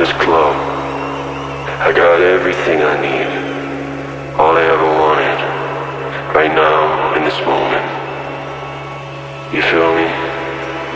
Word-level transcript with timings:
this 0.00 0.12
club. 0.12 0.56
I 1.84 1.92
got 1.92 2.22
everything 2.22 2.80
I 2.80 2.96
need. 3.04 3.28
All 4.40 4.56
I 4.56 4.64
ever 4.64 4.88
wanted. 5.02 5.38
Right 6.34 6.54
now, 6.54 7.12
in 7.16 7.22
this 7.22 7.38
moment. 7.44 7.84
You 9.52 9.60
feel 9.60 9.92
me? 9.92 10.08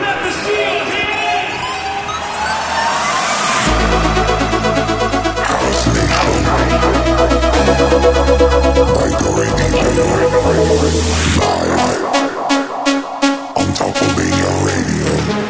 Let 0.01 0.17
me 0.25 0.30
see 0.41 0.57
your 0.57 0.85
hands! 0.89 1.85
by 8.96 9.09
Dori 9.21 9.48
DJ 9.61 9.84
live 10.00 10.34
on 13.55 13.66
Top 13.75 13.96
Albania 14.00 14.51
Radio. 14.65 15.44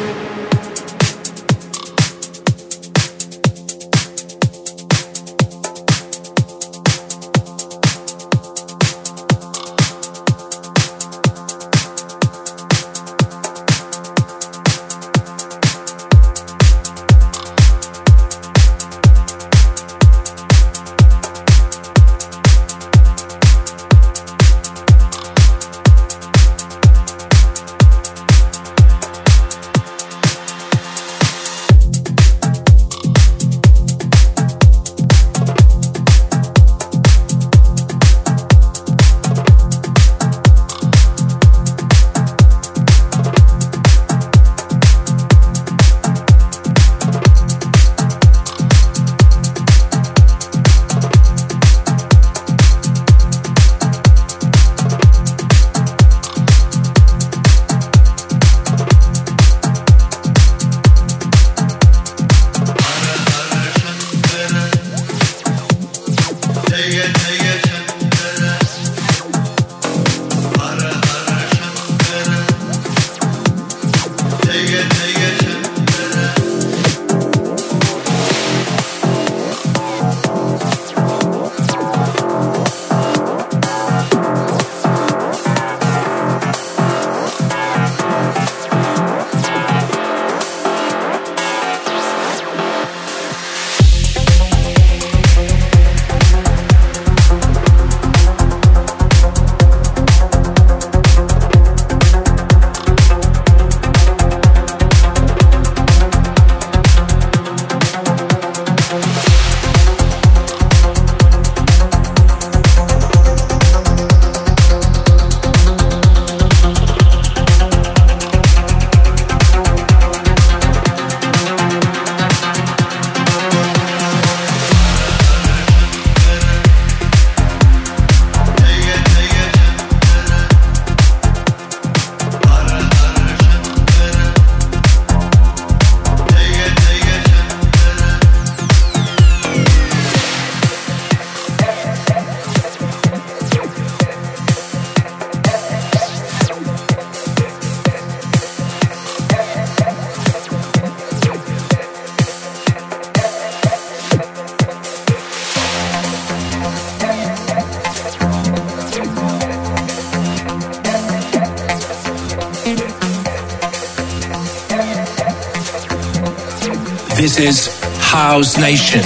Is 167.45 167.69
House 167.99 168.57
Nation 168.57 169.03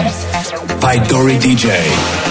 by 0.80 1.04
Dori 1.08 1.38
DJ. 1.38 2.27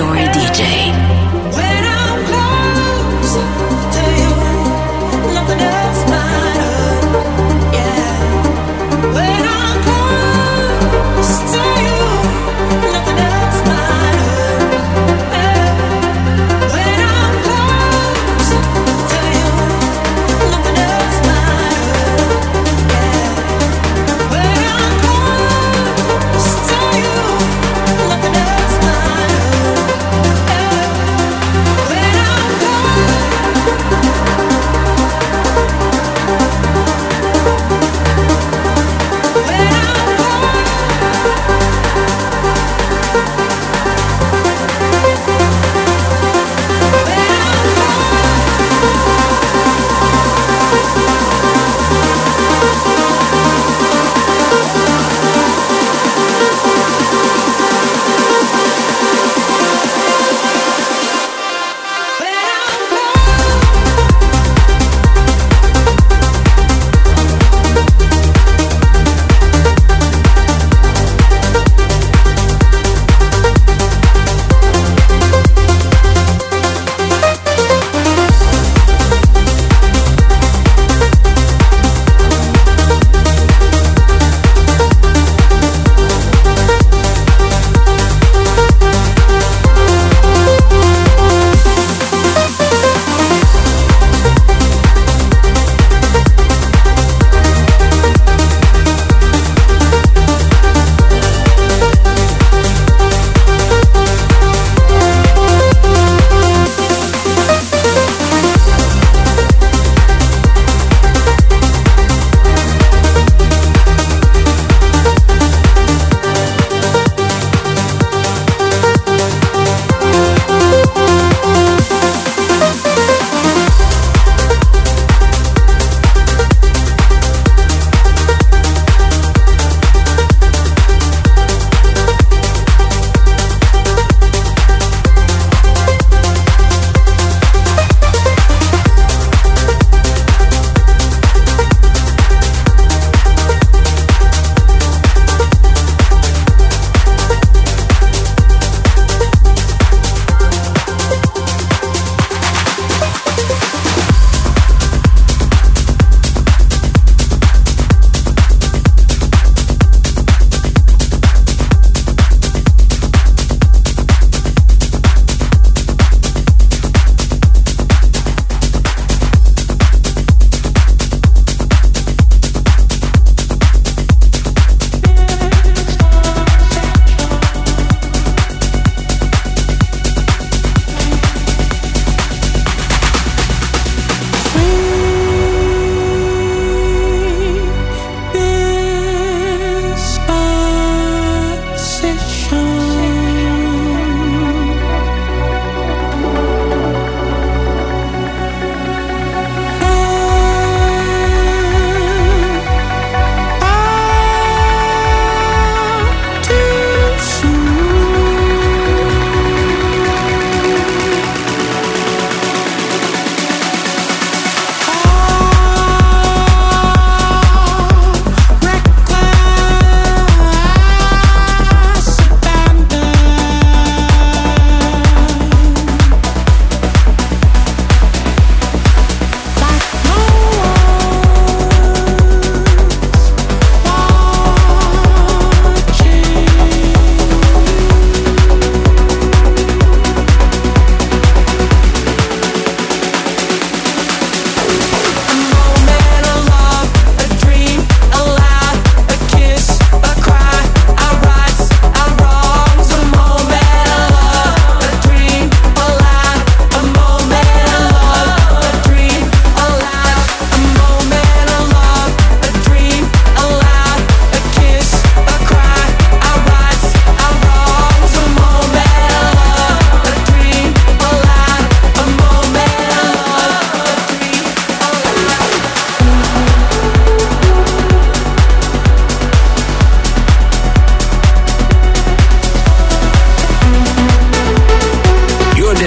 Story 0.00 0.24
DJ. 0.32 0.79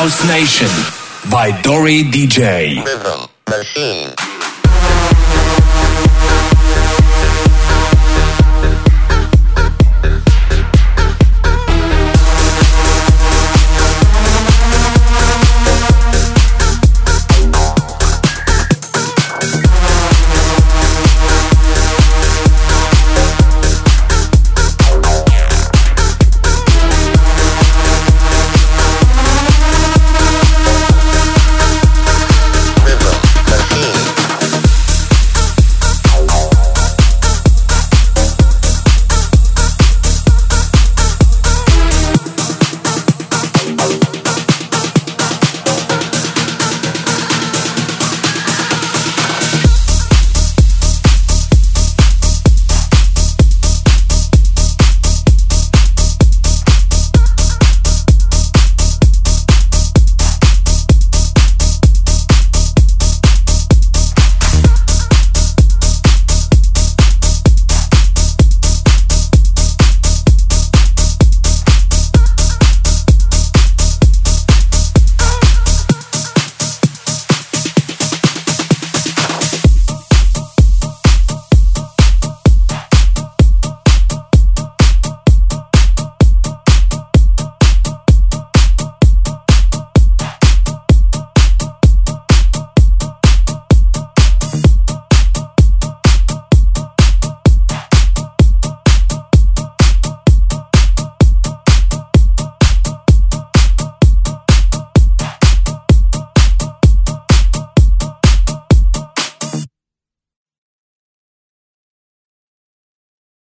House 0.00 0.26
Nation 0.26 1.30
by 1.30 1.60
Dori 1.60 2.04
DJ. 2.04 2.82
Rhythm 2.82 3.28
machine. 3.50 4.29